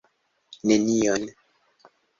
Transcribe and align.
Nenion. 0.67 1.21